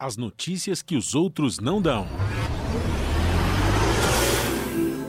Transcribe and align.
As 0.00 0.16
notícias 0.16 0.80
que 0.80 0.96
os 0.96 1.14
outros 1.14 1.58
não 1.58 1.78
dão. 1.82 2.06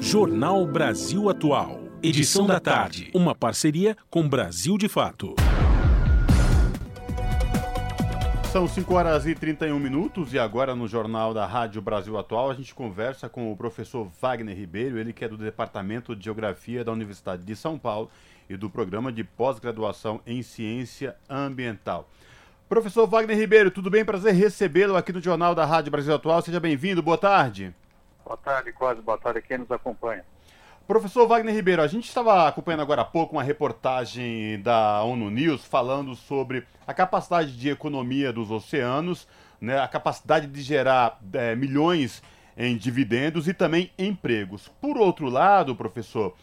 Jornal 0.02 0.68
Brasil 0.68 1.30
Atual. 1.30 1.80
Edição 2.04 2.46
da 2.46 2.60
tarde. 2.60 3.10
Uma 3.14 3.34
parceria 3.34 3.96
com 4.10 4.28
Brasil 4.28 4.78
de 4.78 4.90
Fato. 4.90 5.34
São 8.52 8.68
5 8.68 8.94
horas 8.94 9.26
e 9.26 9.34
31 9.34 9.80
minutos 9.80 10.34
e 10.34 10.40
agora 10.40 10.76
no 10.76 10.90
Jornal 10.90 11.34
da 11.34 11.46
Rádio 11.46 11.82
Brasil 11.82 12.18
Atual 12.18 12.52
a 12.52 12.54
gente 12.54 12.76
conversa 12.76 13.30
com 13.30 13.50
o 13.50 13.56
professor 13.56 14.12
Wagner 14.22 14.58
Ribeiro, 14.58 15.00
ele 15.00 15.14
que 15.14 15.24
é 15.24 15.30
do 15.30 15.38
Departamento 15.38 16.14
de 16.14 16.26
Geografia 16.26 16.84
da 16.84 16.92
Universidade 16.92 17.46
de 17.46 17.56
São 17.56 17.80
Paulo 17.80 18.12
e 18.50 18.58
do 18.58 18.70
Programa 18.70 19.10
de 19.10 19.24
Pós-Graduação 19.24 20.20
em 20.28 20.44
Ciência 20.44 21.16
Ambiental. 21.30 22.10
Professor 22.72 23.06
Wagner 23.06 23.38
Ribeiro, 23.38 23.70
tudo 23.70 23.90
bem? 23.90 24.06
Prazer 24.06 24.34
recebê-lo 24.34 24.96
aqui 24.96 25.12
no 25.12 25.22
Jornal 25.22 25.54
da 25.54 25.66
Rádio 25.66 25.92
Brasil 25.92 26.16
Atual. 26.16 26.42
Seja 26.42 26.58
bem-vindo, 26.58 27.04
boa 27.04 27.18
tarde. 27.18 27.76
Boa 28.24 28.38
tarde, 28.38 28.72
quase 28.72 29.02
boa 29.02 29.18
tarde 29.18 29.42
quem 29.42 29.58
nos 29.58 29.70
acompanha. 29.70 30.24
Professor 30.88 31.28
Wagner 31.28 31.54
Ribeiro, 31.54 31.82
a 31.82 31.88
gente 31.88 32.08
estava 32.08 32.48
acompanhando 32.48 32.80
agora 32.80 33.02
há 33.02 33.06
pouco 33.06 33.36
uma 33.36 33.44
reportagem 33.44 34.62
da 34.62 35.04
ONU 35.04 35.30
News 35.30 35.66
falando 35.66 36.16
sobre 36.16 36.66
a 36.88 36.94
capacidade 36.94 37.58
de 37.58 37.70
economia 37.70 38.32
dos 38.32 38.50
oceanos, 38.50 39.28
né, 39.60 39.78
a 39.78 39.88
capacidade 39.90 40.48
de 40.48 40.62
gerar 40.62 41.20
é, 41.34 41.54
milhões 41.58 42.24
em 42.56 42.78
dividendos 42.78 43.50
e 43.50 43.54
também 43.54 43.92
empregos. 44.00 44.70
Por 44.80 44.98
outro 44.98 45.28
lado, 45.28 45.76
professor, 45.76 46.34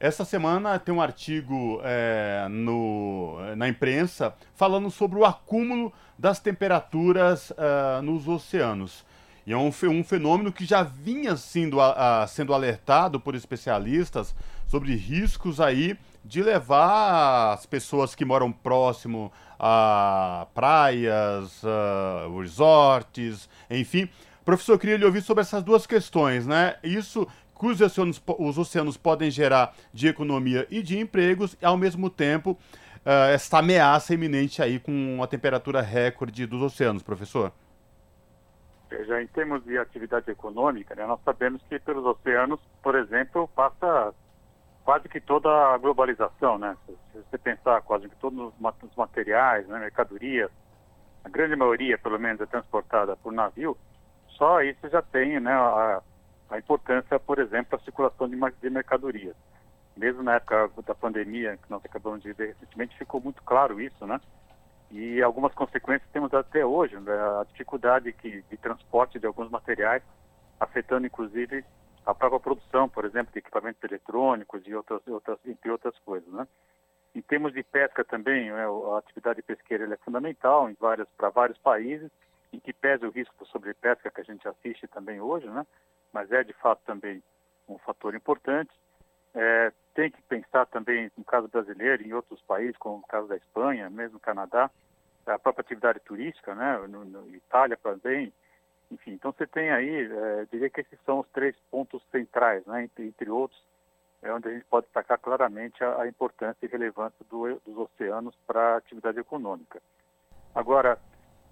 essa 0.00 0.24
semana 0.24 0.78
tem 0.78 0.94
um 0.94 1.00
artigo 1.00 1.80
é, 1.82 2.46
no, 2.48 3.36
na 3.56 3.68
imprensa 3.68 4.34
falando 4.54 4.90
sobre 4.90 5.18
o 5.18 5.24
acúmulo 5.24 5.92
das 6.16 6.38
temperaturas 6.38 7.50
uh, 7.50 8.02
nos 8.02 8.28
oceanos. 8.28 9.04
E 9.46 9.52
é 9.52 9.56
um, 9.56 9.72
um 9.90 10.04
fenômeno 10.04 10.52
que 10.52 10.64
já 10.64 10.82
vinha 10.82 11.36
sendo, 11.36 11.78
sendo 12.28 12.52
alertado 12.52 13.18
por 13.18 13.34
especialistas 13.34 14.34
sobre 14.66 14.94
riscos 14.94 15.58
aí 15.58 15.98
de 16.22 16.42
levar 16.42 17.54
as 17.54 17.64
pessoas 17.64 18.14
que 18.14 18.26
moram 18.26 18.52
próximo 18.52 19.32
a 19.58 20.46
praias, 20.54 21.62
resorts, 22.38 23.48
enfim. 23.70 24.08
Professor, 24.44 24.72
eu 24.72 24.78
queria 24.78 24.96
lhe 24.98 25.04
ouvir 25.04 25.22
sobre 25.22 25.40
essas 25.40 25.62
duas 25.62 25.86
questões, 25.86 26.46
né? 26.46 26.76
Isso 26.82 27.26
que 27.58 27.66
os 27.66 27.80
oceanos, 27.80 28.22
os 28.38 28.58
oceanos 28.58 28.96
podem 28.96 29.30
gerar 29.30 29.74
de 29.92 30.08
economia 30.08 30.66
e 30.70 30.82
de 30.82 30.98
empregos, 30.98 31.56
e 31.60 31.64
ao 31.64 31.76
mesmo 31.76 32.08
tempo 32.08 32.52
uh, 32.52 33.30
essa 33.32 33.58
ameaça 33.58 34.14
iminente 34.14 34.62
aí 34.62 34.78
com 34.78 35.20
a 35.22 35.26
temperatura 35.26 35.80
recorde 35.80 36.46
dos 36.46 36.62
oceanos, 36.62 37.02
professor. 37.02 37.52
Veja, 38.88 39.20
em 39.20 39.26
termos 39.26 39.62
de 39.64 39.76
atividade 39.76 40.30
econômica, 40.30 40.94
né, 40.94 41.06
nós 41.06 41.20
sabemos 41.24 41.60
que 41.68 41.78
pelos 41.78 42.04
oceanos, 42.04 42.58
por 42.82 42.94
exemplo, 42.94 43.46
passa 43.48 44.14
quase 44.82 45.06
que 45.08 45.20
toda 45.20 45.50
a 45.50 45.76
globalização, 45.76 46.56
né? 46.56 46.74
Se 46.86 46.96
você 47.12 47.36
pensar 47.36 47.82
quase 47.82 48.08
que 48.08 48.16
todos 48.16 48.38
os 48.54 48.96
materiais, 48.96 49.68
né, 49.68 49.78
mercadorias, 49.78 50.50
a 51.22 51.28
grande 51.28 51.54
maioria, 51.54 51.98
pelo 51.98 52.18
menos, 52.18 52.40
é 52.40 52.46
transportada 52.46 53.14
por 53.16 53.30
navio, 53.30 53.76
só 54.28 54.62
isso 54.62 54.88
já 54.88 55.02
tem 55.02 55.38
né, 55.38 55.52
a, 55.52 56.00
a 56.50 56.58
importância, 56.58 57.18
por 57.18 57.38
exemplo, 57.38 57.76
da 57.76 57.84
circulação 57.84 58.28
de, 58.28 58.36
de 58.36 58.70
mercadorias. 58.70 59.36
Mesmo 59.96 60.22
na 60.22 60.36
época 60.36 60.70
da 60.86 60.94
pandemia, 60.94 61.56
que 61.56 61.70
nós 61.70 61.84
acabamos 61.84 62.22
de 62.22 62.32
ver 62.32 62.48
recentemente, 62.48 62.96
ficou 62.96 63.20
muito 63.20 63.42
claro 63.42 63.80
isso, 63.80 64.06
né? 64.06 64.20
E 64.90 65.20
algumas 65.22 65.52
consequências 65.54 66.08
temos 66.12 66.32
até 66.32 66.64
hoje, 66.64 66.96
né? 66.96 67.12
a 67.12 67.44
dificuldade 67.50 68.12
que, 68.12 68.42
de 68.42 68.56
transporte 68.56 69.18
de 69.18 69.26
alguns 69.26 69.50
materiais, 69.50 70.02
afetando 70.58 71.06
inclusive 71.06 71.64
a 72.06 72.14
própria 72.14 72.40
produção, 72.40 72.88
por 72.88 73.04
exemplo, 73.04 73.30
de 73.32 73.38
equipamentos 73.38 73.82
eletrônicos 73.84 74.66
e 74.66 74.74
outras, 74.74 75.06
outras, 75.06 75.38
entre 75.44 75.70
outras 75.70 75.98
coisas. 75.98 76.32
Né? 76.32 76.48
Em 77.14 77.20
termos 77.20 77.52
de 77.52 77.62
pesca 77.62 78.02
também, 78.02 78.50
né, 78.50 78.64
a 78.64 78.98
atividade 78.98 79.42
pesqueira 79.42 79.92
é 79.92 79.96
fundamental 79.98 80.70
para 81.16 81.28
vários 81.28 81.58
países, 81.58 82.10
em 82.50 82.58
que 82.58 82.72
pese 82.72 83.04
o 83.04 83.10
risco 83.10 83.44
de 83.44 83.50
sobrepesca 83.50 84.10
que 84.10 84.20
a 84.22 84.24
gente 84.24 84.48
assiste 84.48 84.86
também 84.88 85.20
hoje, 85.20 85.46
né? 85.50 85.66
Mas 86.12 86.30
é 86.32 86.42
de 86.42 86.52
fato 86.54 86.80
também 86.84 87.22
um 87.68 87.78
fator 87.78 88.14
importante. 88.14 88.70
É, 89.34 89.72
tem 89.94 90.10
que 90.10 90.22
pensar 90.22 90.66
também, 90.66 91.10
no 91.16 91.24
caso 91.24 91.48
brasileiro, 91.48 92.02
em 92.02 92.12
outros 92.12 92.40
países, 92.42 92.76
como 92.78 92.98
o 92.98 93.06
caso 93.06 93.28
da 93.28 93.36
Espanha, 93.36 93.90
mesmo 93.90 94.18
Canadá, 94.18 94.70
a 95.26 95.38
própria 95.38 95.62
atividade 95.62 96.00
turística, 96.00 96.54
né, 96.54 96.78
no, 96.88 97.04
no 97.04 97.28
Itália 97.34 97.76
também, 97.76 98.32
enfim. 98.90 99.12
Então 99.12 99.32
você 99.32 99.46
tem 99.46 99.70
aí, 99.70 100.10
é, 100.10 100.46
diria 100.50 100.70
que 100.70 100.80
esses 100.80 100.98
são 101.04 101.20
os 101.20 101.28
três 101.28 101.54
pontos 101.70 102.02
centrais, 102.10 102.64
né, 102.66 102.84
entre, 102.84 103.06
entre 103.06 103.30
outros, 103.30 103.62
é 104.22 104.32
onde 104.32 104.48
a 104.48 104.52
gente 104.52 104.64
pode 104.64 104.86
destacar 104.86 105.18
claramente 105.18 105.82
a, 105.84 106.02
a 106.02 106.08
importância 106.08 106.64
e 106.64 106.68
relevância 106.68 107.24
do, 107.28 107.60
dos 107.64 107.76
oceanos 107.76 108.34
para 108.46 108.74
a 108.74 108.76
atividade 108.78 109.18
econômica. 109.18 109.80
Agora, 110.54 110.98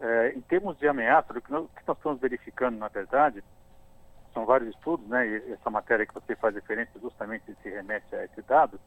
é, 0.00 0.32
em 0.34 0.40
termos 0.40 0.76
de 0.78 0.88
ameaça, 0.88 1.32
o 1.32 1.40
que 1.40 1.50
nós, 1.50 1.64
o 1.64 1.68
que 1.68 1.82
nós 1.86 1.96
estamos 1.96 2.20
verificando, 2.20 2.78
na 2.78 2.88
verdade, 2.88 3.44
são 4.36 4.44
vários 4.44 4.68
estudos, 4.74 5.08
né, 5.08 5.26
e 5.26 5.52
essa 5.54 5.70
matéria 5.70 6.04
que 6.04 6.12
você 6.12 6.36
faz 6.36 6.54
referência 6.54 7.00
justamente 7.00 7.56
se 7.62 7.70
remete 7.70 8.14
a 8.14 8.22
esse 8.26 8.42
dado, 8.42 8.78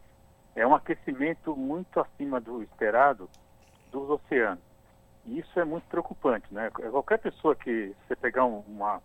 é 0.55 0.65
um 0.65 0.75
aquecimento 0.75 1.55
muito 1.55 1.99
acima 1.99 2.39
do 2.39 2.61
esperado 2.61 3.27
dos 3.91 4.07
oceanos. 4.11 4.63
E 5.25 5.39
isso 5.39 5.59
é 5.59 5.65
muito 5.65 5.87
preocupante, 5.87 6.45
né? 6.53 6.69
Qualquer 6.69 7.17
pessoa 7.17 7.55
que 7.55 7.95
você 8.07 8.15
pegar 8.15 8.45
uma, 8.45 9.01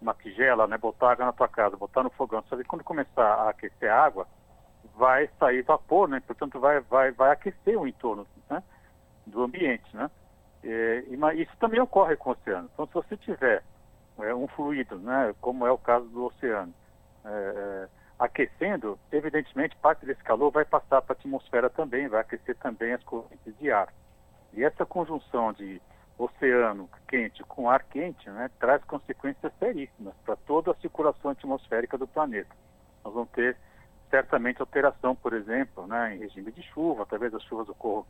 uma 0.00 0.14
tigela, 0.14 0.66
né, 0.66 0.76
botar 0.76 1.12
água 1.12 1.24
na 1.24 1.32
tua 1.32 1.48
casa, 1.48 1.76
botar 1.78 2.02
no 2.02 2.10
fogão, 2.10 2.44
sabe 2.48 2.64
quando 2.64 2.84
começar 2.84 3.26
a 3.26 3.50
aquecer 3.50 3.90
a 3.90 4.04
água, 4.04 4.26
vai 4.96 5.30
sair 5.38 5.62
vapor, 5.62 6.08
né? 6.08 6.22
Portanto, 6.26 6.60
vai, 6.60 6.80
vai, 6.80 7.10
vai 7.12 7.30
aquecer 7.30 7.78
o 7.78 7.86
entorno 7.86 8.26
né? 8.50 8.62
do 9.26 9.42
ambiente, 9.42 9.96
né? 9.96 10.10
É, 10.62 11.04
isso 11.36 11.56
também 11.58 11.80
ocorre 11.80 12.16
com 12.16 12.30
o 12.30 12.32
oceano. 12.34 12.68
Então, 12.72 12.86
se 12.86 12.94
você 12.94 13.16
tiver 13.16 13.62
é, 14.18 14.34
um 14.34 14.46
fluido, 14.48 14.98
né, 14.98 15.34
como 15.40 15.66
é 15.66 15.70
o 15.70 15.78
caso 15.78 16.06
do 16.06 16.24
oceano, 16.24 16.72
é, 17.24 17.28
é, 17.28 17.88
aquecendo, 18.18 18.98
evidentemente 19.12 19.76
parte 19.76 20.06
desse 20.06 20.22
calor 20.22 20.50
vai 20.50 20.64
passar 20.64 21.02
para 21.02 21.14
a 21.14 21.18
atmosfera 21.18 21.68
também, 21.68 22.08
vai 22.08 22.20
aquecer 22.20 22.56
também 22.56 22.92
as 22.92 23.02
correntes 23.04 23.56
de 23.58 23.70
ar. 23.70 23.92
E 24.52 24.64
essa 24.64 24.86
conjunção 24.86 25.52
de 25.52 25.80
oceano 26.18 26.88
quente 27.08 27.42
com 27.44 27.68
ar 27.68 27.82
quente 27.84 28.28
né, 28.30 28.50
traz 28.58 28.82
consequências 28.84 29.52
seríssimas 29.58 30.14
para 30.24 30.36
toda 30.36 30.70
a 30.70 30.76
circulação 30.76 31.30
atmosférica 31.30 31.98
do 31.98 32.06
planeta. 32.06 32.48
Nós 33.04 33.12
vamos 33.12 33.30
ter 33.30 33.56
certamente 34.10 34.60
alteração, 34.60 35.14
por 35.14 35.34
exemplo, 35.34 35.86
né, 35.86 36.16
em 36.16 36.20
regime 36.20 36.50
de 36.52 36.62
chuva, 36.62 37.04
talvez 37.04 37.34
as 37.34 37.42
chuvas 37.42 37.68
ocorram 37.68 38.06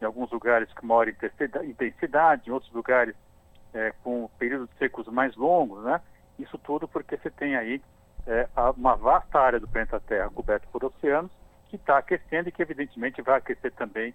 em 0.00 0.04
alguns 0.04 0.30
lugares 0.30 0.72
com 0.72 0.86
maior 0.86 1.08
intensidade, 1.08 2.48
em 2.48 2.52
outros 2.52 2.72
lugares 2.72 3.14
é, 3.74 3.92
com 4.02 4.28
períodos 4.38 4.68
secos 4.78 5.06
mais 5.08 5.34
longos, 5.36 5.84
né? 5.84 6.00
Isso 6.38 6.56
tudo 6.58 6.88
porque 6.88 7.16
você 7.16 7.30
tem 7.30 7.56
aí 7.56 7.82
é, 8.26 8.48
uma 8.76 8.96
vasta 8.96 9.38
área 9.38 9.60
do 9.60 9.68
planeta 9.68 10.00
Terra 10.00 10.30
coberta 10.30 10.66
por 10.72 10.84
oceanos 10.84 11.30
que 11.68 11.76
está 11.76 11.98
aquecendo 11.98 12.48
e 12.48 12.52
que 12.52 12.62
evidentemente 12.62 13.22
vai 13.22 13.38
aquecer 13.38 13.72
também 13.72 14.14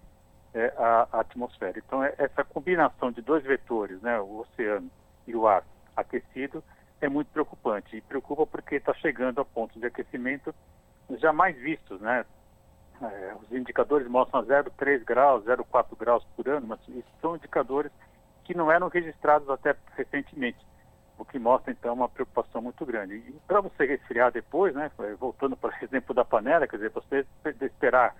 é, 0.54 0.72
a, 0.76 1.08
a, 1.12 1.20
atmosfera. 1.20 1.78
Então 1.78 2.02
é, 2.02 2.14
essa 2.18 2.44
combinação 2.44 3.10
de 3.10 3.22
dois 3.22 3.44
vetores, 3.44 4.00
né, 4.02 4.18
o 4.20 4.40
oceano 4.40 4.90
e 5.26 5.34
o 5.34 5.46
ar 5.46 5.64
aquecido, 5.96 6.62
é 7.00 7.08
muito 7.08 7.28
preocupante 7.28 7.96
e 7.96 8.00
preocupa 8.00 8.46
porque 8.46 8.76
está 8.76 8.94
chegando 8.94 9.40
a 9.40 9.44
pontos 9.44 9.80
de 9.80 9.86
aquecimento 9.86 10.54
jamais 11.18 11.56
vistos, 11.56 12.00
né? 12.00 12.24
É, 13.00 13.34
os 13.40 13.52
indicadores 13.52 14.08
mostram 14.08 14.42
0,3 14.42 15.04
graus, 15.04 15.44
0,4 15.44 15.96
graus 15.98 16.26
por 16.34 16.48
ano, 16.48 16.66
mas 16.66 16.80
são 17.20 17.36
indicadores 17.36 17.92
que 18.46 18.56
não 18.56 18.70
eram 18.70 18.86
registrados 18.88 19.50
até 19.50 19.74
recentemente, 19.96 20.64
o 21.18 21.24
que 21.24 21.36
mostra 21.36 21.72
então 21.72 21.92
uma 21.92 22.08
preocupação 22.08 22.62
muito 22.62 22.86
grande. 22.86 23.16
E 23.16 23.40
para 23.44 23.60
você 23.60 23.84
resfriar 23.84 24.30
depois, 24.30 24.72
né, 24.72 24.88
voltando 25.18 25.56
para 25.56 25.70
o 25.70 25.78
exemplo 25.84 26.14
da 26.14 26.24
panela, 26.24 26.66
quer 26.66 26.76
dizer, 26.76 26.90
você 26.90 27.26
esperar 27.60 28.14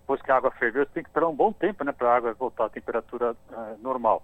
depois 0.00 0.20
que 0.20 0.30
a 0.30 0.36
água 0.36 0.50
ferveu, 0.52 0.84
você 0.84 0.92
tem 0.92 1.02
que 1.02 1.08
esperar 1.08 1.28
um 1.28 1.34
bom 1.34 1.52
tempo, 1.52 1.82
né, 1.84 1.92
para 1.92 2.10
a 2.10 2.16
água 2.16 2.34
voltar 2.34 2.66
à 2.66 2.70
temperatura 2.70 3.32
uh, 3.32 3.78
normal. 3.80 4.22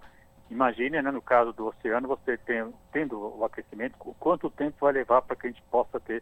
Imagine, 0.51 1.01
né, 1.01 1.09
no 1.11 1.21
caso 1.21 1.51
do 1.51 1.65
oceano, 1.65 2.07
você 2.07 2.37
tem, 2.37 2.71
tendo 2.91 3.19
o 3.19 3.43
aquecimento, 3.43 3.97
quanto 4.19 4.51
tempo 4.51 4.77
vai 4.79 4.93
levar 4.93 5.23
para 5.23 5.35
que 5.35 5.47
a 5.47 5.49
gente 5.49 5.63
possa 5.63 5.99
ter 5.99 6.21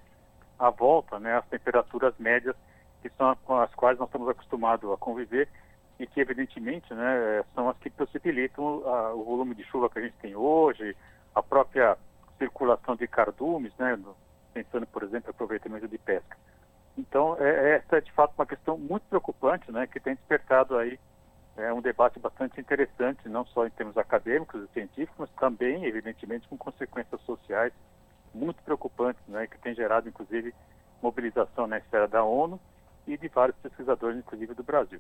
a 0.58 0.70
volta, 0.70 1.20
né, 1.20 1.38
às 1.38 1.46
temperaturas 1.48 2.14
médias 2.18 2.56
que 3.02 3.10
são 3.18 3.36
com 3.44 3.60
as 3.60 3.74
quais 3.74 3.98
nós 3.98 4.08
estamos 4.08 4.30
acostumados 4.30 4.90
a 4.90 4.96
conviver 4.96 5.50
e 6.02 6.08
que, 6.08 6.20
evidentemente, 6.20 6.92
né, 6.96 7.44
são 7.54 7.70
as 7.70 7.78
que 7.78 7.90
possibilitam 7.92 8.82
a, 8.88 9.14
o 9.14 9.24
volume 9.24 9.54
de 9.54 9.64
chuva 9.66 9.88
que 9.88 10.00
a 10.00 10.02
gente 10.02 10.16
tem 10.18 10.36
hoje, 10.36 10.98
a 11.36 11.44
própria 11.44 11.96
circulação 12.40 12.96
de 12.96 13.08
cardumes, 13.08 13.72
né, 13.78 14.00
pensando, 14.52 14.88
por 14.88 15.04
exemplo, 15.04 15.30
em 15.30 15.32
aproveitamento 15.32 15.88
de 15.88 16.00
pesca. 16.00 16.36
Então, 16.98 17.38
é, 17.40 17.76
essa 17.76 17.98
é 17.98 18.02
de 18.02 18.12
fato 18.14 18.34
uma 18.36 18.48
questão 18.48 18.80
muito 18.80 19.04
preocupante, 19.04 19.72
né, 19.72 19.86
que 19.86 20.00
tem 20.00 20.16
despertado 20.16 20.76
aí 20.76 21.00
é 21.56 21.72
um 21.72 21.82
debate 21.82 22.18
bastante 22.18 22.60
interessante, 22.60 23.30
não 23.30 23.46
só 23.46 23.68
em 23.68 23.70
termos 23.70 23.98
acadêmicos 23.98 24.64
e 24.64 24.74
científicos, 24.74 25.18
mas 25.20 25.30
também, 25.32 25.86
evidentemente, 25.86 26.48
com 26.48 26.58
consequências 26.58 27.22
sociais 27.22 27.74
muito 28.34 28.64
preocupantes, 28.64 29.22
né, 29.28 29.46
que 29.46 29.60
tem 29.60 29.76
gerado, 29.76 30.10
inclusive, 30.10 30.52
mobilização 31.02 31.68
na 31.68 31.78
esfera 31.78 32.08
da 32.08 32.24
ONU 32.24 32.60
e 33.06 33.18
de 33.18 33.28
vários 33.28 33.58
pesquisadores, 33.58 34.18
inclusive 34.18 34.56
do 34.56 34.64
Brasil. 34.64 35.00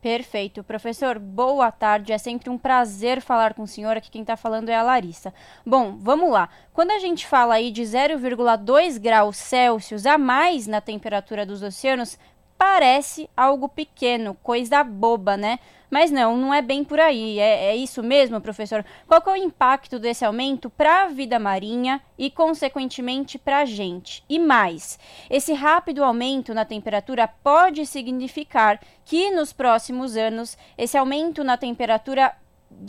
Perfeito. 0.00 0.62
Professor, 0.62 1.18
boa 1.18 1.72
tarde. 1.72 2.12
É 2.12 2.18
sempre 2.18 2.48
um 2.48 2.56
prazer 2.56 3.20
falar 3.20 3.54
com 3.54 3.62
o 3.62 3.66
senhor. 3.66 3.96
Aqui 3.96 4.10
quem 4.10 4.22
está 4.22 4.36
falando 4.36 4.68
é 4.68 4.76
a 4.76 4.82
Larissa. 4.82 5.34
Bom, 5.66 5.96
vamos 5.98 6.30
lá. 6.30 6.48
Quando 6.72 6.92
a 6.92 7.00
gente 7.00 7.26
fala 7.26 7.54
aí 7.54 7.72
de 7.72 7.82
0,2 7.82 8.98
graus 9.00 9.36
Celsius 9.36 10.06
a 10.06 10.16
mais 10.16 10.68
na 10.68 10.80
temperatura 10.80 11.44
dos 11.44 11.62
oceanos, 11.62 12.16
parece 12.58 13.30
algo 13.36 13.68
pequeno, 13.68 14.36
coisa 14.42 14.82
boba, 14.82 15.36
né? 15.36 15.60
Mas 15.90 16.10
não, 16.10 16.36
não 16.36 16.52
é 16.52 16.60
bem 16.60 16.84
por 16.84 17.00
aí. 17.00 17.38
É, 17.38 17.66
é 17.66 17.76
isso 17.76 18.02
mesmo, 18.02 18.40
professor? 18.40 18.84
Qual 19.06 19.22
é 19.26 19.30
o 19.30 19.36
impacto 19.36 19.98
desse 19.98 20.24
aumento 20.24 20.68
para 20.68 21.04
a 21.04 21.08
vida 21.08 21.38
marinha 21.38 22.02
e, 22.18 22.30
consequentemente, 22.30 23.38
para 23.38 23.60
a 23.60 23.64
gente? 23.64 24.22
E 24.28 24.38
mais, 24.38 24.98
esse 25.30 25.54
rápido 25.54 26.04
aumento 26.04 26.52
na 26.52 26.64
temperatura 26.64 27.28
pode 27.28 27.86
significar 27.86 28.80
que 29.04 29.30
nos 29.30 29.52
próximos 29.52 30.16
anos 30.16 30.58
esse 30.76 30.98
aumento 30.98 31.42
na 31.42 31.56
temperatura 31.56 32.34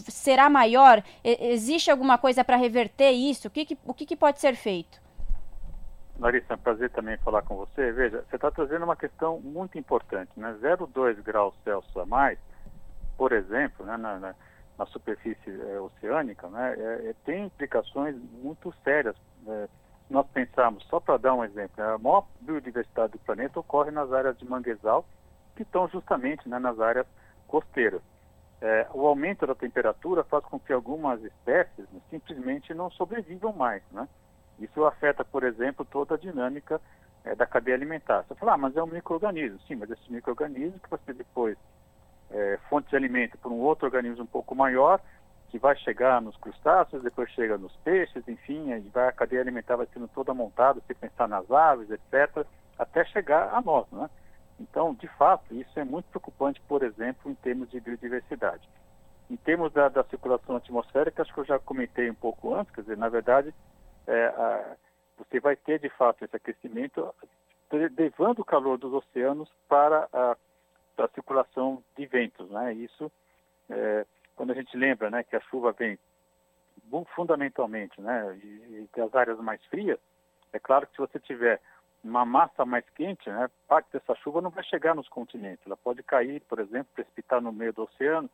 será 0.09 0.49
maior? 0.49 1.01
E 1.23 1.51
existe 1.51 1.89
alguma 1.89 2.17
coisa 2.17 2.43
para 2.43 2.57
reverter 2.57 3.11
isso? 3.11 3.47
O 3.47 3.51
que, 3.51 3.63
que 3.65 3.77
o 3.85 3.93
que, 3.93 4.05
que 4.05 4.15
pode 4.15 4.41
ser 4.41 4.55
feito? 4.55 4.99
Larissa, 6.19 6.53
é 6.53 6.55
um 6.55 6.59
prazer 6.59 6.89
também 6.91 7.17
falar 7.17 7.41
com 7.43 7.55
você. 7.55 7.91
Veja, 7.91 8.23
você 8.29 8.35
está 8.35 8.51
trazendo 8.51 8.83
uma 8.83 8.95
questão 8.95 9.39
muito 9.39 9.77
importante, 9.77 10.31
né? 10.37 10.55
0,2 10.61 11.21
graus 11.23 11.55
Celsius 11.63 11.95
a 11.97 12.05
mais, 12.05 12.37
por 13.19 13.33
exemplo, 13.33 13.85
né, 13.85 13.97
na, 13.97 14.17
na, 14.17 14.35
na 14.77 14.85
superfície 14.85 15.49
é, 15.49 15.79
oceânica, 15.79 16.47
né, 16.47 16.73
é, 16.77 17.09
é, 17.09 17.15
tem 17.25 17.45
implicações 17.45 18.15
muito 18.41 18.73
sérias. 18.81 19.15
É, 19.45 19.67
nós 20.09 20.25
pensamos, 20.33 20.85
só 20.85 21.01
para 21.01 21.17
dar 21.17 21.33
um 21.33 21.43
exemplo, 21.43 21.83
né, 21.83 21.93
a 21.93 21.97
maior 21.97 22.25
biodiversidade 22.39 23.11
do 23.11 23.19
planeta 23.19 23.59
ocorre 23.59 23.91
nas 23.91 24.11
áreas 24.13 24.37
de 24.37 24.49
manguezal, 24.49 25.05
que 25.55 25.63
estão 25.63 25.87
justamente 25.89 26.47
né, 26.47 26.57
nas 26.59 26.79
áreas 26.79 27.05
costeiras. 27.45 28.01
É, 28.61 28.87
o 28.93 29.05
aumento 29.05 29.45
da 29.45 29.53
temperatura 29.53 30.23
faz 30.23 30.43
com 30.45 30.57
que 30.57 30.71
algumas 30.71 31.21
espécies 31.23 31.89
né, 31.91 31.99
simplesmente 32.09 32.73
não 32.73 32.89
sobrevivam 32.91 33.51
mais, 33.53 33.83
né? 33.91 34.07
Isso 34.59 34.85
afeta, 34.85 35.23
por 35.23 35.43
exemplo, 35.43 35.85
toda 35.85 36.15
a 36.15 36.17
dinâmica 36.17 36.79
é, 37.23 37.35
da 37.35 37.45
cadeia 37.45 37.75
alimentar. 37.75 38.23
Você 38.23 38.35
fala, 38.35 38.53
ah, 38.53 38.57
mas 38.57 38.75
é 38.75 38.83
um 38.83 38.87
microorganismo. 38.87 39.59
Sim, 39.67 39.75
mas 39.75 39.89
esse 39.89 40.11
microorganismo 40.11 40.79
que 40.79 40.89
você 40.89 41.13
depois 41.13 41.57
é, 42.31 42.59
fonte 42.69 42.89
de 42.89 42.95
alimento 42.95 43.37
para 43.37 43.49
um 43.49 43.59
outro 43.59 43.85
organismo 43.85 44.23
um 44.23 44.27
pouco 44.27 44.55
maior, 44.55 44.99
que 45.49 45.57
vai 45.57 45.75
chegar 45.77 46.21
nos 46.21 46.37
crustáceos, 46.37 47.01
depois 47.01 47.29
chega 47.31 47.57
nos 47.57 47.75
peixes, 47.77 48.27
enfim, 48.27 48.67
vai, 48.93 49.07
a 49.07 49.11
cadeia 49.11 49.41
alimentar 49.41 49.75
vai 49.75 49.87
sendo 49.93 50.07
toda 50.07 50.33
montada, 50.33 50.79
se 50.85 50.93
pensar 50.93 51.27
nas 51.27 51.49
aves, 51.49 51.89
etc., 51.89 52.45
até 52.77 53.03
chegar 53.05 53.53
a 53.53 53.61
nós, 53.61 53.85
né? 53.91 54.09
Então, 54.59 54.93
de 54.93 55.07
fato, 55.07 55.53
isso 55.55 55.79
é 55.79 55.83
muito 55.83 56.05
preocupante, 56.09 56.61
por 56.67 56.83
exemplo, 56.83 57.31
em 57.31 57.35
termos 57.35 57.69
de 57.71 57.79
biodiversidade. 57.79 58.67
Em 59.29 59.37
termos 59.37 59.71
da, 59.73 59.89
da 59.89 60.03
circulação 60.03 60.55
atmosférica, 60.55 61.21
acho 61.21 61.33
que 61.33 61.39
eu 61.39 61.45
já 61.45 61.59
comentei 61.59 62.09
um 62.09 62.15
pouco 62.15 62.53
antes, 62.53 62.73
quer 62.73 62.81
dizer, 62.81 62.97
na 62.97 63.09
verdade, 63.09 63.53
é, 64.09 64.25
a, 64.27 64.75
você 65.17 65.39
vai 65.39 65.55
ter 65.55 65.79
de 65.79 65.89
fato 65.89 66.25
esse 66.25 66.35
aquecimento 66.35 67.13
levando 67.71 68.39
o 68.39 68.45
calor 68.45 68.77
dos 68.77 68.91
oceanos 68.91 69.49
para 69.67 70.09
a, 70.11 70.35
a 70.97 71.07
circulação 71.09 71.83
de 71.95 72.05
ventos, 72.07 72.49
né? 72.49 72.73
Isso, 72.73 73.11
é, 73.69 74.05
quando 74.35 74.51
a 74.51 74.55
gente 74.55 74.75
lembra, 74.75 75.09
né, 75.11 75.23
que 75.23 75.35
a 75.35 75.41
chuva 75.41 75.71
vem 75.71 75.97
fundamentalmente, 77.13 78.01
né, 78.01 78.35
e, 78.43 78.89
das 78.95 79.13
áreas 79.13 79.37
mais 79.39 79.63
frias, 79.65 79.99
é 80.51 80.57
claro 80.57 80.87
que 80.87 80.93
se 80.93 80.97
você 80.97 81.19
tiver 81.19 81.61
uma 82.03 82.25
massa 82.25 82.65
mais 82.65 82.89
quente, 82.95 83.29
né, 83.29 83.47
parte 83.67 83.91
dessa 83.91 84.15
chuva 84.15 84.41
não 84.41 84.49
vai 84.49 84.63
chegar 84.63 84.95
nos 84.95 85.07
continentes. 85.07 85.63
Ela 85.67 85.77
pode 85.77 86.01
cair, 86.01 86.41
por 86.41 86.59
exemplo, 86.59 86.87
precipitar 86.95 87.41
no 87.41 87.51
meio 87.51 87.73
do 87.73 87.83
oceano, 87.83 88.29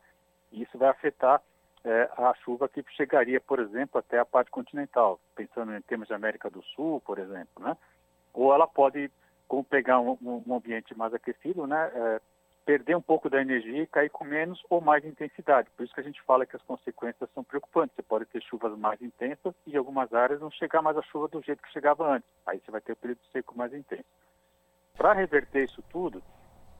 e 0.50 0.62
isso 0.62 0.78
vai 0.78 0.88
afetar 0.88 1.42
é, 1.86 2.10
a 2.16 2.34
chuva 2.34 2.68
que 2.68 2.84
chegaria, 2.96 3.40
por 3.40 3.60
exemplo, 3.60 4.00
até 4.00 4.18
a 4.18 4.24
parte 4.24 4.50
continental, 4.50 5.20
pensando 5.36 5.72
em 5.72 5.80
termos 5.82 6.08
de 6.08 6.14
América 6.14 6.50
do 6.50 6.60
Sul, 6.74 7.00
por 7.00 7.16
exemplo, 7.16 7.62
né? 7.62 7.76
Ou 8.34 8.52
ela 8.52 8.66
pode, 8.66 9.08
como 9.46 9.62
pegar 9.62 10.00
um, 10.00 10.18
um 10.20 10.54
ambiente 10.56 10.98
mais 10.98 11.14
aquecido, 11.14 11.64
né, 11.64 11.90
é, 11.94 12.20
perder 12.64 12.96
um 12.96 13.00
pouco 13.00 13.30
da 13.30 13.40
energia 13.40 13.84
e 13.84 13.86
cair 13.86 14.10
com 14.10 14.24
menos 14.24 14.60
ou 14.68 14.80
mais 14.80 15.04
intensidade. 15.04 15.70
Por 15.76 15.84
isso 15.84 15.94
que 15.94 16.00
a 16.00 16.04
gente 16.04 16.20
fala 16.22 16.44
que 16.44 16.56
as 16.56 16.62
consequências 16.62 17.30
são 17.32 17.44
preocupantes. 17.44 17.94
Você 17.94 18.02
pode 18.02 18.26
ter 18.26 18.42
chuvas 18.42 18.76
mais 18.76 19.00
intensas 19.00 19.54
e 19.64 19.74
em 19.74 19.76
algumas 19.76 20.12
áreas 20.12 20.40
não 20.40 20.50
chegar 20.50 20.82
mais 20.82 20.96
a 20.96 21.02
chuva 21.02 21.28
do 21.28 21.40
jeito 21.40 21.62
que 21.62 21.72
chegava 21.72 22.16
antes. 22.16 22.28
Aí 22.44 22.58
você 22.58 22.72
vai 22.72 22.80
ter 22.80 22.92
o 22.92 22.96
período 22.96 23.20
seco 23.32 23.56
mais 23.56 23.72
intenso. 23.72 24.04
Para 24.96 25.12
reverter 25.12 25.62
isso 25.62 25.82
tudo, 25.88 26.20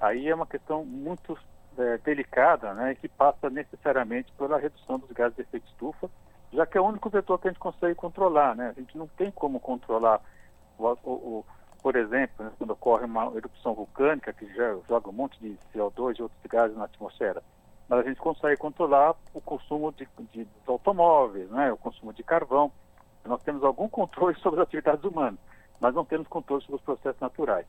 aí 0.00 0.28
é 0.28 0.34
uma 0.34 0.46
questão 0.46 0.84
muito 0.84 1.38
é, 1.78 1.98
delicada, 1.98 2.74
né, 2.74 2.94
que 2.94 3.08
passa 3.08 3.50
necessariamente 3.50 4.32
pela 4.32 4.58
redução 4.58 4.98
dos 4.98 5.10
gases 5.10 5.36
de 5.36 5.42
efeito 5.42 5.66
estufa, 5.68 6.10
já 6.52 6.66
que 6.66 6.78
é 6.78 6.80
o 6.80 6.86
único 6.86 7.10
vetor 7.10 7.38
que 7.38 7.48
a 7.48 7.50
gente 7.50 7.60
consegue 7.60 7.94
controlar, 7.94 8.54
né? 8.54 8.68
A 8.68 8.80
gente 8.80 8.96
não 8.96 9.06
tem 9.06 9.30
como 9.30 9.60
controlar, 9.60 10.20
o, 10.78 10.84
o, 11.02 11.10
o 11.10 11.44
por 11.82 11.96
exemplo, 11.96 12.44
né, 12.44 12.52
quando 12.58 12.70
ocorre 12.70 13.04
uma 13.04 13.26
erupção 13.36 13.74
vulcânica 13.74 14.32
que 14.32 14.46
joga 14.88 15.08
um 15.08 15.12
monte 15.12 15.38
de 15.38 15.58
CO2 15.74 16.18
e 16.18 16.22
outros 16.22 16.40
gases 16.48 16.76
na 16.76 16.84
atmosfera, 16.84 17.42
mas 17.88 18.00
a 18.00 18.08
gente 18.08 18.20
consegue 18.20 18.56
controlar 18.56 19.14
o 19.32 19.40
consumo 19.40 19.92
de, 19.92 20.08
de, 20.32 20.48
automóveis, 20.66 21.48
né, 21.50 21.72
o 21.72 21.76
consumo 21.76 22.12
de 22.12 22.22
carvão. 22.22 22.72
Nós 23.24 23.42
temos 23.42 23.62
algum 23.62 23.88
controle 23.88 24.36
sobre 24.40 24.60
as 24.60 24.66
atividades 24.66 25.04
humanas, 25.04 25.38
mas 25.80 25.94
não 25.94 26.04
temos 26.04 26.26
controle 26.26 26.62
sobre 26.62 26.76
os 26.76 26.82
processos 26.82 27.20
naturais. 27.20 27.66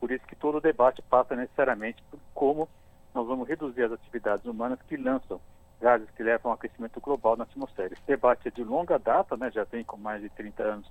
Por 0.00 0.10
isso 0.10 0.26
que 0.26 0.34
todo 0.34 0.56
o 0.56 0.60
debate 0.60 1.02
passa 1.02 1.36
necessariamente 1.36 2.02
por 2.10 2.18
como 2.34 2.68
nós 3.14 3.26
vamos 3.26 3.48
reduzir 3.48 3.84
as 3.84 3.92
atividades 3.92 4.44
humanas 4.44 4.80
que 4.82 4.96
lançam 4.96 5.40
gases 5.80 6.10
que 6.10 6.22
levam 6.22 6.52
ao 6.52 6.56
aquecimento 6.56 7.00
global 7.00 7.36
na 7.36 7.44
atmosfera. 7.44 7.94
Esse 7.94 8.06
debate 8.06 8.48
é 8.48 8.50
de 8.50 8.62
longa 8.62 8.98
data, 8.98 9.36
né, 9.36 9.50
já 9.50 9.64
vem 9.64 9.82
com 9.82 9.96
mais 9.96 10.20
de 10.20 10.28
30 10.28 10.62
anos 10.62 10.90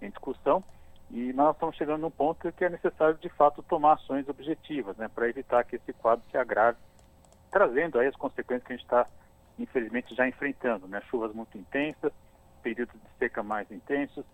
em 0.00 0.08
discussão, 0.08 0.64
e 1.10 1.32
nós 1.32 1.54
estamos 1.54 1.76
chegando 1.76 2.00
num 2.00 2.10
ponto 2.10 2.50
que 2.52 2.64
é 2.64 2.68
necessário, 2.70 3.18
de 3.18 3.28
fato, 3.28 3.62
tomar 3.62 3.94
ações 3.94 4.28
objetivas 4.28 4.96
né, 4.96 5.08
para 5.08 5.28
evitar 5.28 5.64
que 5.64 5.76
esse 5.76 5.92
quadro 5.92 6.24
se 6.30 6.36
agrave, 6.36 6.78
trazendo 7.50 7.98
aí 7.98 8.06
as 8.06 8.16
consequências 8.16 8.66
que 8.66 8.72
a 8.72 8.76
gente 8.76 8.84
está, 8.84 9.06
infelizmente, 9.58 10.14
já 10.14 10.26
enfrentando. 10.26 10.86
Né, 10.86 11.02
chuvas 11.10 11.34
muito 11.34 11.58
intensas, 11.58 12.12
períodos 12.62 12.94
de 12.94 13.18
seca 13.18 13.42
mais 13.42 13.70
intensos, 13.70 14.24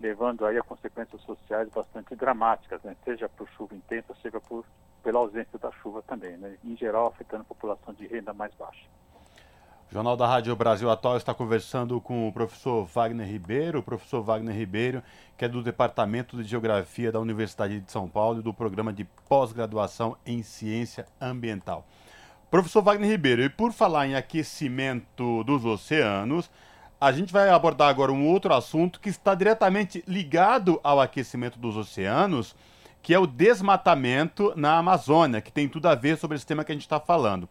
levando 0.00 0.46
aí 0.46 0.58
a 0.58 0.62
consequências 0.62 1.20
sociais 1.22 1.68
bastante 1.68 2.16
dramáticas, 2.16 2.82
né, 2.82 2.96
seja 3.04 3.28
por 3.28 3.48
chuva 3.50 3.74
intensa, 3.74 4.14
seja 4.22 4.40
por 4.40 4.64
pela 5.02 5.18
ausência 5.18 5.58
da 5.58 5.70
chuva 5.72 6.02
também, 6.02 6.36
né? 6.36 6.56
em 6.64 6.76
geral 6.76 7.06
afetando 7.06 7.42
a 7.42 7.44
população 7.44 7.92
de 7.94 8.06
renda 8.06 8.32
mais 8.32 8.54
baixa. 8.54 8.86
O 9.90 9.94
Jornal 9.94 10.16
da 10.16 10.26
Rádio 10.26 10.56
Brasil 10.56 10.90
Atual 10.90 11.18
está 11.18 11.34
conversando 11.34 12.00
com 12.00 12.26
o 12.26 12.32
professor 12.32 12.86
Wagner 12.86 13.28
Ribeiro, 13.28 13.80
o 13.80 13.82
professor 13.82 14.22
Wagner 14.22 14.56
Ribeiro, 14.56 15.02
que 15.36 15.44
é 15.44 15.48
do 15.48 15.62
Departamento 15.62 16.42
de 16.42 16.48
Geografia 16.48 17.12
da 17.12 17.20
Universidade 17.20 17.78
de 17.78 17.92
São 17.92 18.08
Paulo 18.08 18.40
e 18.40 18.42
do 18.42 18.54
Programa 18.54 18.90
de 18.90 19.04
Pós-Graduação 19.28 20.16
em 20.24 20.42
Ciência 20.42 21.06
Ambiental. 21.20 21.86
Professor 22.50 22.82
Wagner 22.82 23.10
Ribeiro, 23.10 23.42
e 23.42 23.50
por 23.50 23.72
falar 23.72 24.06
em 24.06 24.14
aquecimento 24.14 25.44
dos 25.44 25.64
oceanos, 25.64 26.50
a 26.98 27.10
gente 27.10 27.32
vai 27.32 27.48
abordar 27.48 27.88
agora 27.88 28.12
um 28.12 28.28
outro 28.28 28.54
assunto 28.54 29.00
que 29.00 29.08
está 29.08 29.34
diretamente 29.34 30.04
ligado 30.06 30.80
ao 30.84 31.00
aquecimento 31.00 31.58
dos 31.58 31.76
oceanos, 31.76 32.54
que 33.02 33.12
é 33.12 33.18
o 33.18 33.26
desmatamento 33.26 34.52
na 34.54 34.78
Amazônia, 34.78 35.40
que 35.40 35.52
tem 35.52 35.68
tudo 35.68 35.88
a 35.88 35.94
ver 35.94 36.16
sobre 36.16 36.36
esse 36.36 36.46
tema 36.46 36.64
que 36.64 36.70
a 36.70 36.74
gente 36.74 36.82
está 36.82 37.00
falando. 37.00 37.48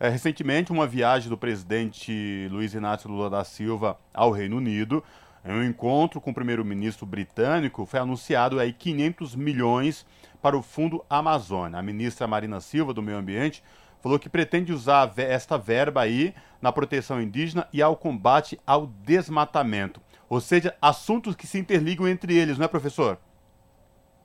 É, 0.00 0.08
recentemente, 0.08 0.72
uma 0.72 0.86
viagem 0.86 1.28
do 1.28 1.36
presidente 1.36 2.48
Luiz 2.50 2.74
Inácio 2.74 3.08
Lula 3.08 3.30
da 3.30 3.44
Silva 3.44 3.96
ao 4.12 4.30
Reino 4.30 4.56
Unido, 4.56 5.04
em 5.44 5.52
um 5.52 5.64
encontro 5.64 6.20
com 6.20 6.30
o 6.30 6.34
primeiro-ministro 6.34 7.06
britânico, 7.06 7.86
foi 7.86 8.00
anunciado 8.00 8.58
aí 8.58 8.72
500 8.72 9.34
milhões 9.36 10.04
para 10.42 10.56
o 10.56 10.62
Fundo 10.62 11.04
Amazônia. 11.08 11.78
A 11.78 11.82
ministra 11.82 12.26
Marina 12.26 12.60
Silva, 12.60 12.92
do 12.92 13.02
Meio 13.02 13.18
Ambiente, 13.18 13.62
falou 14.02 14.18
que 14.18 14.28
pretende 14.28 14.72
usar 14.72 15.12
esta 15.16 15.56
verba 15.56 16.00
aí 16.00 16.34
na 16.60 16.72
proteção 16.72 17.22
indígena 17.22 17.68
e 17.72 17.80
ao 17.80 17.94
combate 17.94 18.58
ao 18.66 18.86
desmatamento. 18.86 20.00
Ou 20.28 20.40
seja, 20.40 20.74
assuntos 20.80 21.36
que 21.36 21.46
se 21.46 21.58
interligam 21.58 22.08
entre 22.08 22.34
eles, 22.34 22.58
não 22.58 22.64
é, 22.64 22.68
professor? 22.68 23.18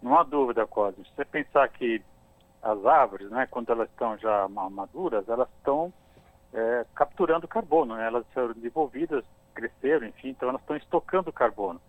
Não 0.05 0.19
há 0.19 0.21
dúvida, 0.21 0.67
Cosme. 0.67 1.03
Se 1.03 1.15
você 1.15 1.25
pensar 1.25 1.67
que 1.67 1.99
as 2.61 2.85
árvores, 2.85 3.27
né, 3.31 3.47
quando 3.49 3.71
elas 3.71 3.89
estão 3.89 4.15
já 4.19 4.47
maduras, 4.47 5.27
elas 5.27 5.49
estão 5.57 5.91
é, 6.53 6.85
capturando 6.93 7.47
carbono, 7.47 7.95
né? 7.95 8.05
elas 8.05 8.23
foram 8.31 8.53
desenvolvidas, 8.53 9.25
cresceram, 9.55 10.05
enfim, 10.05 10.29
então 10.29 10.49
elas 10.49 10.61
estão 10.61 10.75
estocando 10.75 11.33
carbono. 11.33 11.81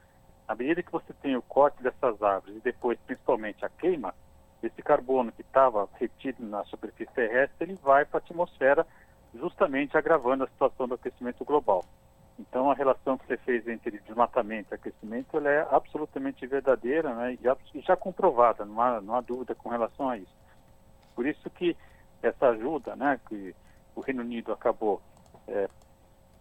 À 0.49 0.55
medida 0.55 0.83
que 0.83 0.91
você 0.91 1.13
tem 1.21 1.37
o 1.37 1.43
corte 1.43 1.83
dessas 1.83 2.23
árvores 2.23 2.57
e 2.57 2.61
depois, 2.61 2.99
principalmente, 3.07 3.67
a 3.67 3.69
queima, 3.69 4.15
esse 4.63 4.81
carbono 4.81 5.31
que 5.31 5.43
estava 5.43 5.87
retido 6.01 6.43
na 6.43 6.65
superfície 6.65 7.13
terrestre, 7.13 7.69
ele 7.69 7.79
vai 7.83 8.07
para 8.07 8.19
a 8.19 8.23
atmosfera 8.23 8.87
justamente 9.35 9.95
agravando 9.95 10.45
a 10.45 10.49
situação 10.49 10.89
do 10.89 10.95
aquecimento 10.95 11.45
global. 11.45 11.85
Então, 12.39 12.71
a 12.71 12.75
relação 12.75 13.17
que 13.17 13.27
você 13.27 13.37
fez 13.39 13.67
entre 13.67 13.99
desmatamento 14.01 14.73
e 14.73 14.75
aquecimento 14.75 15.39
ela 15.39 15.51
é 15.51 15.67
absolutamente 15.71 16.47
verdadeira 16.47 17.15
né, 17.15 17.39
e, 17.75 17.81
já, 17.81 17.97
comprovada, 17.97 18.65
não 18.65 18.81
há, 18.81 19.01
não 19.01 19.15
há 19.15 19.21
dúvida 19.21 19.55
com 19.55 19.71
relação 19.71 20.11
a 20.11 20.19
isso. 20.19 20.37
Por 21.15 21.27
isso 21.27 21.49
que 21.49 21.75
essa 22.23 22.49
ajuda 22.49 22.95
né, 22.95 23.19
que 23.27 23.55
o 23.95 24.01
Reino 24.01 24.23
Unido 24.23 24.53
acabou 24.53 25.01
é, 25.49 25.69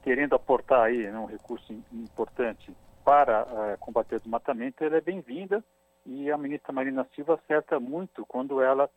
querendo 0.03 0.35
aportar 0.35 0.83
aí 0.83 1.09
né, 1.09 1.17
um 1.17 1.25
recurso 1.25 1.71
importante 1.93 2.75
para 3.03 3.47
é, 3.49 3.77
combater 3.77 4.17
o 4.17 4.19
desmatamento, 4.19 4.83
ela 4.83 4.97
é 4.97 5.01
bem-vinda 5.01 5.63
e 6.05 6.29
a 6.29 6.37
ministra 6.37 6.73
Marina 6.73 7.07
Silva 7.15 7.35
acerta 7.35 7.79
muito 7.79 8.25
quando 8.25 8.61
ela 8.61 8.89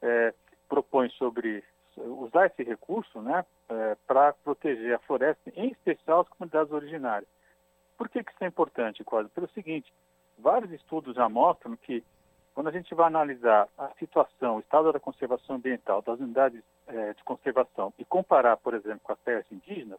é, 0.00 0.32
propõe 0.68 1.08
sobre 1.10 1.64
usar 2.00 2.46
esse 2.46 2.62
recurso 2.62 3.20
né, 3.20 3.44
é, 3.68 3.96
para 4.06 4.32
proteger 4.32 4.94
a 4.94 4.98
floresta, 5.00 5.52
em 5.54 5.68
especial 5.68 6.20
as 6.20 6.28
comunidades 6.28 6.72
originárias. 6.72 7.28
Por 7.96 8.08
que, 8.08 8.22
que 8.22 8.32
isso 8.32 8.44
é 8.44 8.46
importante, 8.46 9.04
quase? 9.04 9.28
Pelo 9.30 9.48
seguinte, 9.50 9.92
vários 10.38 10.72
estudos 10.72 11.14
já 11.14 11.28
mostram 11.28 11.76
que 11.76 12.02
quando 12.54 12.68
a 12.68 12.72
gente 12.72 12.94
vai 12.94 13.06
analisar 13.06 13.68
a 13.76 13.90
situação, 13.98 14.56
o 14.56 14.60
estado 14.60 14.92
da 14.92 15.00
conservação 15.00 15.56
ambiental 15.56 16.02
das 16.02 16.20
unidades 16.20 16.62
é, 16.86 17.12
de 17.12 17.24
conservação 17.24 17.92
e 17.98 18.04
comparar, 18.04 18.56
por 18.56 18.74
exemplo, 18.74 19.00
com 19.02 19.12
as 19.12 19.18
terras 19.20 19.44
indígenas, 19.50 19.98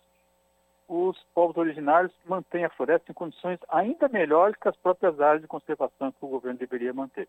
os 0.88 1.22
povos 1.34 1.58
originários 1.58 2.14
mantêm 2.26 2.64
a 2.64 2.70
floresta 2.70 3.12
em 3.12 3.14
condições 3.14 3.60
ainda 3.70 4.08
melhores 4.08 4.56
que 4.56 4.70
as 4.70 4.76
próprias 4.78 5.20
áreas 5.20 5.42
de 5.42 5.48
conservação 5.48 6.12
que 6.12 6.24
o 6.24 6.28
governo 6.28 6.60
deveria 6.60 6.94
manter. 6.94 7.28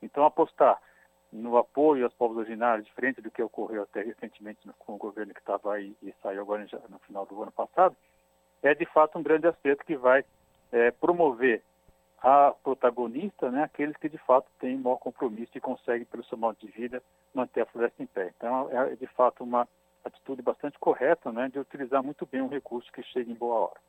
Então, 0.00 0.24
apostar 0.24 0.80
no 1.32 1.56
apoio 1.56 2.04
aos 2.04 2.14
povos 2.14 2.36
originários, 2.36 2.86
diferente 2.86 3.22
do 3.22 3.30
que 3.30 3.42
ocorreu 3.42 3.82
até 3.82 4.02
recentemente 4.02 4.60
com 4.78 4.94
o 4.94 4.98
governo 4.98 5.32
que 5.32 5.40
estava 5.40 5.74
aí 5.74 5.96
e 6.02 6.14
saiu 6.22 6.42
agora 6.42 6.66
no 6.88 6.98
final 7.00 7.24
do 7.24 7.42
ano 7.42 7.52
passado, 7.52 7.96
é 8.62 8.74
de 8.74 8.84
fato 8.86 9.18
um 9.18 9.22
grande 9.22 9.46
acerto 9.46 9.84
que 9.84 9.96
vai 9.96 10.24
é, 10.70 10.90
promover 10.90 11.62
a 12.22 12.54
protagonista, 12.62 13.50
né, 13.50 13.64
aqueles 13.64 13.96
que 13.96 14.08
de 14.08 14.18
fato 14.18 14.46
têm 14.60 14.76
maior 14.76 14.96
compromisso 14.98 15.50
e 15.56 15.60
conseguem, 15.60 16.04
pelo 16.04 16.22
seu 16.24 16.38
modo 16.38 16.56
de 16.60 16.68
vida, 16.68 17.02
manter 17.34 17.62
a 17.62 17.66
floresta 17.66 18.00
em 18.00 18.06
pé. 18.06 18.32
Então, 18.36 18.68
é 18.70 18.94
de 18.94 19.06
fato 19.08 19.42
uma 19.42 19.66
atitude 20.04 20.40
bastante 20.42 20.78
correta 20.78 21.32
né, 21.32 21.48
de 21.48 21.58
utilizar 21.58 22.02
muito 22.02 22.24
bem 22.26 22.40
um 22.40 22.48
recurso 22.48 22.92
que 22.92 23.02
chega 23.02 23.30
em 23.30 23.34
boa 23.34 23.56
hora. 23.56 23.80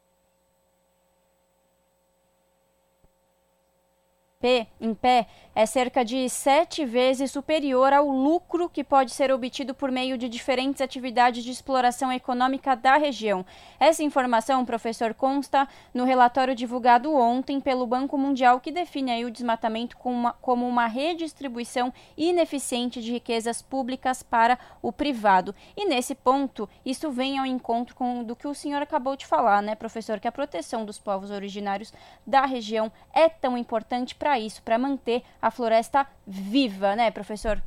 Em 4.81 4.93
pé 4.93 5.27
é 5.55 5.65
cerca 5.65 6.03
de 6.03 6.27
sete 6.27 6.83
vezes 6.83 7.31
superior 7.31 7.93
ao 7.93 8.09
lucro 8.09 8.67
que 8.67 8.83
pode 8.83 9.11
ser 9.11 9.31
obtido 9.31 9.73
por 9.73 9.89
meio 9.89 10.17
de 10.17 10.27
diferentes 10.27 10.81
atividades 10.81 11.45
de 11.45 11.51
exploração 11.51 12.11
econômica 12.11 12.75
da 12.75 12.97
região. 12.97 13.45
Essa 13.79 14.03
informação, 14.03 14.65
professor, 14.65 15.13
consta 15.13 15.65
no 15.93 16.03
relatório 16.03 16.53
divulgado 16.53 17.15
ontem 17.15 17.61
pelo 17.61 17.87
Banco 17.87 18.17
Mundial, 18.17 18.59
que 18.59 18.71
define 18.71 19.23
o 19.23 19.31
desmatamento 19.31 19.95
como 19.95 20.15
uma, 20.15 20.33
como 20.33 20.67
uma 20.67 20.87
redistribuição 20.87 21.93
ineficiente 22.17 23.01
de 23.01 23.13
riquezas 23.13 23.61
públicas 23.61 24.23
para 24.23 24.59
o 24.81 24.91
privado. 24.91 25.55
E 25.77 25.85
nesse 25.85 26.15
ponto, 26.15 26.67
isso 26.85 27.11
vem 27.11 27.39
ao 27.39 27.45
encontro 27.45 27.95
com 27.95 28.23
do 28.23 28.35
que 28.35 28.47
o 28.47 28.53
senhor 28.53 28.81
acabou 28.81 29.15
de 29.15 29.25
falar, 29.25 29.61
né, 29.61 29.73
professor, 29.73 30.19
que 30.19 30.27
a 30.27 30.31
proteção 30.31 30.83
dos 30.83 30.99
povos 30.99 31.31
originários 31.31 31.93
da 32.27 32.45
região 32.45 32.91
é 33.13 33.29
tão 33.29 33.57
importante 33.57 34.15
para 34.15 34.32
isso, 34.37 34.61
para 34.63 34.77
manter 34.77 35.23
a 35.41 35.51
floresta 35.51 36.07
viva, 36.25 36.95
né, 36.95 37.11
professor? 37.11 37.61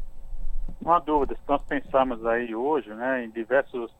Não 0.80 0.92
há 0.92 0.98
dúvida. 0.98 1.34
Se 1.34 1.48
nós 1.48 1.62
pensarmos 1.62 2.24
aí 2.26 2.54
hoje, 2.54 2.92
né, 2.94 3.24
em 3.24 3.30
diversas 3.30 3.90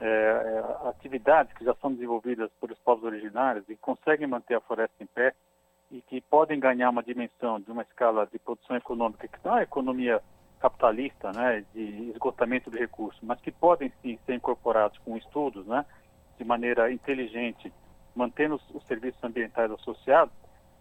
é, 0.00 0.06
é, 0.06 0.88
atividades 0.88 1.52
que 1.54 1.64
já 1.64 1.74
são 1.76 1.92
desenvolvidas 1.92 2.50
pelos 2.60 2.78
povos 2.80 3.04
originários 3.04 3.64
e 3.68 3.76
conseguem 3.76 4.26
manter 4.26 4.54
a 4.54 4.60
floresta 4.60 4.94
em 5.00 5.06
pé 5.06 5.34
e 5.90 6.02
que 6.02 6.20
podem 6.20 6.60
ganhar 6.60 6.90
uma 6.90 7.02
dimensão 7.02 7.60
de 7.60 7.70
uma 7.70 7.82
escala 7.82 8.26
de 8.30 8.38
produção 8.38 8.76
econômica 8.76 9.28
que 9.28 9.38
não 9.44 9.56
é 9.56 9.62
economia 9.62 10.20
capitalista, 10.60 11.32
né, 11.32 11.64
de 11.74 12.10
esgotamento 12.10 12.70
de 12.70 12.78
recursos, 12.78 13.20
mas 13.22 13.40
que 13.40 13.50
podem 13.52 13.92
sim 14.02 14.18
ser 14.26 14.34
incorporados 14.34 14.98
com 14.98 15.16
estudos, 15.16 15.66
né, 15.66 15.84
de 16.38 16.44
maneira 16.44 16.90
inteligente, 16.90 17.72
mantendo 18.14 18.56
os, 18.56 18.70
os 18.74 18.84
serviços 18.86 19.22
ambientais 19.22 19.70
associados, 19.70 20.34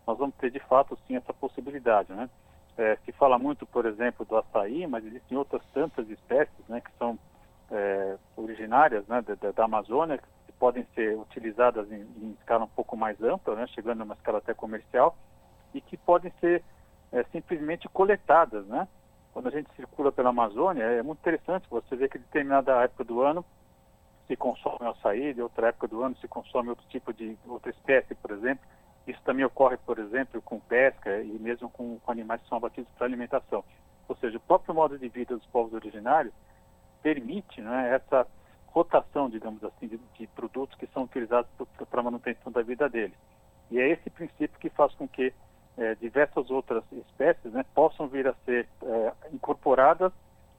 nós 0.06 0.18
vamos 0.18 0.36
ter 0.36 0.52
de 0.52 0.60
fato 0.60 0.98
sim 1.08 1.16
essa 1.16 1.34
possibilidade, 1.34 2.14
né? 2.14 2.30
É, 2.78 2.98
se 3.06 3.12
fala 3.14 3.40
muito, 3.40 3.66
por 3.66 3.86
exemplo, 3.86 4.26
do 4.26 4.38
açaí, 4.38 4.86
mas 4.86 5.06
existem 5.06 5.38
outras 5.38 5.62
tantas 5.74 6.10
espécies, 6.10 6.68
né, 6.68 6.82
que 6.82 6.92
são 6.98 7.18
é, 7.72 8.18
originárias, 8.36 9.08
né, 9.08 9.22
da, 9.22 9.52
da, 9.52 9.64
Amazônia, 9.64 10.18
que 10.18 10.52
podem 10.60 10.86
ser 10.94 11.18
utilizadas 11.18 11.90
em, 11.90 12.02
em, 12.02 12.36
escala 12.38 12.66
um 12.66 12.70
pouco 12.70 12.98
mais 12.98 13.22
ampla, 13.24 13.56
né, 13.56 13.66
chegando 13.68 14.02
a 14.02 14.04
uma 14.04 14.14
escala 14.14 14.40
até 14.40 14.54
comercial, 14.54 15.16
e 15.74 15.80
que 15.80 15.96
podem 15.96 16.34
ser 16.42 16.62
é, 17.14 17.24
simplesmente 17.32 17.88
coletadas, 17.90 18.66
né? 18.68 18.88
Quando 19.32 19.48
a 19.48 19.52
gente 19.52 19.70
circula 19.76 20.12
pela 20.12 20.30
Amazônia, 20.30 20.84
é 20.84 21.02
muito 21.02 21.20
interessante 21.20 21.68
você 21.70 21.96
ver 21.96 22.10
que 22.10 22.18
determinada 22.18 22.84
época 22.84 23.04
do 23.04 23.22
ano 23.22 23.44
se 24.28 24.36
consome 24.36 24.88
açaí, 24.88 25.34
de 25.34 25.42
outra 25.42 25.68
época 25.68 25.88
do 25.88 26.02
ano 26.02 26.16
se 26.18 26.28
consome 26.28 26.70
outro 26.70 26.86
tipo 26.88 27.14
de 27.14 27.38
outra 27.46 27.70
espécie, 27.70 28.16
por 28.16 28.32
exemplo, 28.32 28.66
isso 29.08 29.22
também 29.24 29.46
ocorre, 29.46 29.78
por 29.78 30.00
exemplo, 30.00 30.42
com 30.42 30.60
pesca 30.60 31.22
e 31.22 31.38
mesmo 31.40 31.70
com, 31.70 32.00
com 32.00 32.12
animais 32.12 32.42
que 32.42 32.50
são 32.50 32.58
abatidos 32.58 32.92
para 32.98 33.06
alimentação. 33.06 33.64
Ou 34.08 34.16
seja, 34.18 34.38
o 34.38 34.42
próprio 34.42 34.74
modo 34.74 34.98
de 34.98 35.08
vida 35.08 35.36
dos 35.36 35.46
povos 35.48 35.74
originários 35.74 36.34
permite 37.04 37.62
né, 37.62 37.94
essa 37.94 38.28
rotação, 38.68 39.30
digamos 39.30 39.64
assim, 39.64 39.88
de, 39.88 40.00
de 40.18 40.28
produtos 40.28 40.78
que 40.78 40.88
são 40.88 41.04
utilizados 41.04 41.50
para 41.90 42.00
a 42.00 42.04
manutenção 42.04 42.52
da 42.52 42.62
vida 42.62 42.90
deles. 42.90 43.18
E 43.70 43.80
é 43.80 43.90
esse 43.90 44.10
princípio 44.10 44.60
que 44.60 44.70
faz 44.70 44.94
com 44.96 45.08
que 45.08 45.34
é, 45.78 45.96
diversas 45.96 46.50
outras 46.50 46.84
espécies 46.92 47.52
né, 47.54 47.64
possam 47.76 48.08
vir 48.08 48.28
a 48.28 48.34
ser 48.46 48.68
é, 48.84 49.14
incorporadas 49.32 50.12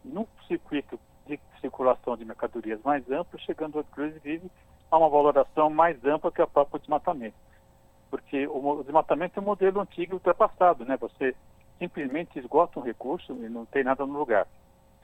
num 0.04 0.26
circuito 0.46 0.98
de 1.26 1.38
circulação 1.60 2.16
de 2.16 2.24
mercadorias 2.24 2.80
mais 2.82 3.08
amplo, 3.10 3.38
chegando 3.40 3.80
inclusive 3.80 4.50
a 4.90 4.98
uma 4.98 5.08
valoração 5.08 5.68
mais 5.68 6.02
ampla 6.04 6.30
que 6.30 6.40
o 6.40 6.46
próprio 6.46 6.78
desmatamento 6.78 7.45
porque 8.16 8.46
o 8.46 8.82
desmatamento 8.82 9.38
é 9.38 9.42
um 9.42 9.44
modelo 9.44 9.78
antigo 9.78 10.12
e 10.12 10.14
ultrapassado, 10.14 10.86
né? 10.86 10.96
Você 10.96 11.34
simplesmente 11.78 12.38
esgota 12.38 12.80
um 12.80 12.82
recurso 12.82 13.32
e 13.34 13.48
não 13.50 13.66
tem 13.66 13.84
nada 13.84 14.06
no 14.06 14.18
lugar. 14.18 14.46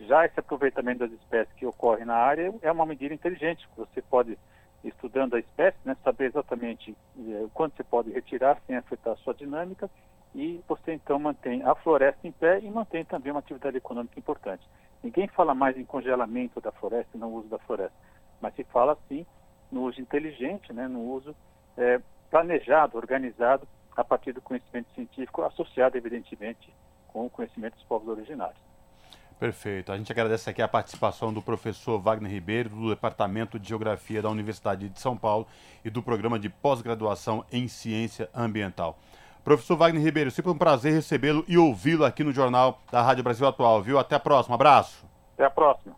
Já 0.01 0.25
esse 0.25 0.41
aproveitamento 0.41 1.01
das 1.01 1.13
espécies 1.13 1.55
que 1.55 1.67
ocorre 1.67 2.07
na 2.07 2.15
área 2.15 2.55
é 2.63 2.73
uma 2.73 2.87
medida 2.87 3.13
inteligente. 3.13 3.69
Você 3.77 4.01
pode, 4.01 4.39
estudando 4.83 5.35
a 5.35 5.39
espécie, 5.39 5.77
né, 5.85 5.95
saber 6.03 6.31
exatamente 6.31 6.97
o 7.15 7.51
quanto 7.53 7.77
você 7.77 7.85
pode 7.85 8.11
retirar 8.11 8.59
sem 8.67 8.77
afetar 8.77 9.13
a 9.13 9.17
sua 9.17 9.35
dinâmica 9.35 9.91
e 10.35 10.63
você 10.67 10.95
então 10.95 11.19
mantém 11.19 11.63
a 11.63 11.75
floresta 11.75 12.27
em 12.27 12.33
pé 12.33 12.61
e 12.61 12.71
mantém 12.71 13.05
também 13.05 13.31
uma 13.31 13.41
atividade 13.41 13.77
econômica 13.77 14.19
importante. 14.19 14.67
Ninguém 15.03 15.29
fala 15.29 15.55
mais 15.55 15.77
em 15.77 15.85
congelamento 15.85 16.63
da 16.63 16.73
floresta 16.73 17.15
e 17.15 17.21
não 17.21 17.35
uso 17.35 17.49
da 17.49 17.59
floresta, 17.59 17.97
mas 18.41 18.55
se 18.55 18.65
fala 18.65 18.97
sim 19.07 19.27
no 19.71 19.83
uso 19.83 20.01
inteligente, 20.01 20.73
né, 20.73 20.89
no 20.89 21.01
uso 21.01 21.37
é, 21.77 22.01
planejado, 22.33 22.97
organizado 22.97 23.69
a 23.95 24.03
partir 24.03 24.33
do 24.33 24.41
conhecimento 24.41 24.87
científico, 24.95 25.43
associado, 25.43 25.99
evidentemente, 25.99 26.73
com 27.09 27.27
o 27.27 27.31
conhecimento 27.31 27.75
dos 27.75 27.85
povos 27.85 28.09
originários. 28.09 28.57
Perfeito. 29.39 29.93
A 29.93 29.99
gente 29.99 30.11
agradece 30.11 30.49
aqui 30.49 30.63
a 30.63 30.69
participação 30.69 31.31
do 31.33 31.43
professor 31.43 32.01
Wagner 32.01 32.31
Ribeiro, 32.31 32.71
do 32.71 32.89
Departamento 32.89 33.59
de 33.59 33.69
Geografia 33.69 34.23
da 34.23 34.31
Universidade 34.31 34.89
de 34.89 34.99
São 34.99 35.15
Paulo 35.15 35.47
e 35.85 35.91
do 35.91 36.03
Programa 36.03 36.39
de 36.39 36.49
Pós-Graduação 36.49 37.45
em 37.53 37.69
Ciência 37.69 38.31
Ambiental. 38.35 38.99
Professor 39.45 39.77
Wagner 39.77 40.03
Ribeiro, 40.03 40.31
sempre 40.31 40.51
um 40.51 40.57
prazer 40.57 40.95
recebê-lo 40.95 41.45
e 41.47 41.59
ouvi-lo 41.59 42.05
aqui 42.05 42.25
no 42.25 42.33
Jornal 42.33 42.81
da 42.91 43.03
Rádio 43.03 43.25
Brasil 43.25 43.47
Atual, 43.47 43.83
viu? 43.83 43.99
Até 43.99 44.15
a 44.15 44.21
próxima. 44.21 44.55
Abraço. 44.55 45.05
Até 45.35 45.45
a 45.45 45.51
próxima. 45.51 45.95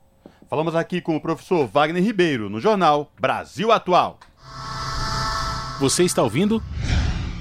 Falamos 0.49 0.75
aqui 0.75 1.00
com 1.00 1.14
o 1.14 1.21
professor 1.21 1.67
Wagner 1.67 2.03
Ribeiro, 2.03 2.49
no 2.49 2.59
Jornal 2.59 3.09
Brasil 3.21 3.71
Atual. 3.71 4.19
Você 5.81 6.04
está 6.04 6.23
ouvindo? 6.23 6.62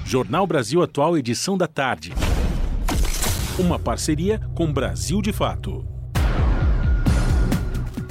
Jornal 0.04 0.46
Brasil 0.46 0.82
Atual, 0.82 1.16
edição 1.16 1.56
da 1.56 1.68
tarde. 1.68 2.12
Uma 3.58 3.78
parceria 3.78 4.40
com 4.54 4.72
Brasil 4.72 5.22
de 5.22 5.32
Fato. 5.32 5.93